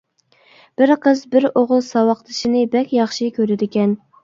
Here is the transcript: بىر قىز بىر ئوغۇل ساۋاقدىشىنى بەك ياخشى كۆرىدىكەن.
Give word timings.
بىر 0.81 0.93
قىز 1.03 1.21
بىر 1.35 1.45
ئوغۇل 1.51 1.85
ساۋاقدىشىنى 1.89 2.65
بەك 2.79 2.99
ياخشى 3.01 3.31
كۆرىدىكەن. 3.39 3.97